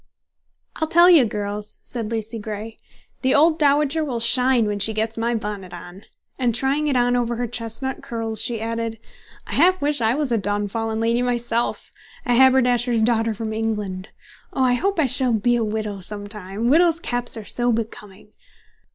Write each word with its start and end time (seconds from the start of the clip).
"I'll 0.77 0.87
tell 0.87 1.11
you, 1.11 1.25
girls," 1.25 1.77
said 1.83 2.09
Lucy 2.09 2.39
Grey, 2.39 2.75
"the 3.21 3.35
old 3.35 3.59
dowager 3.59 4.03
will 4.03 4.19
shine 4.19 4.65
when 4.65 4.79
she 4.79 4.95
gets 4.95 5.15
my 5.15 5.35
bonnet 5.35 5.73
on!" 5.73 6.05
and 6.39 6.55
trying 6.55 6.87
it 6.87 6.95
on 6.97 7.15
over 7.15 7.35
her 7.35 7.45
chestnut 7.45 8.01
curls, 8.01 8.41
she 8.41 8.59
added, 8.61 8.97
"I 9.45 9.51
half 9.53 9.79
wish 9.79 10.01
I 10.01 10.15
was 10.15 10.31
a 10.31 10.39
downfallen 10.39 10.99
lady 10.99 11.21
myself, 11.21 11.91
a 12.25 12.33
haberdasher's 12.33 13.03
daughter 13.03 13.35
from 13.35 13.53
England! 13.53 14.09
Oh, 14.53 14.63
I 14.63 14.73
hope 14.73 14.97
I 14.99 15.05
shall 15.05 15.33
be 15.33 15.55
a 15.55 15.63
widow 15.63 15.99
some 15.99 16.25
time! 16.27 16.67
Widows' 16.71 16.99
caps 16.99 17.37
are 17.37 17.45
so 17.45 17.71
becoming!" 17.71 18.33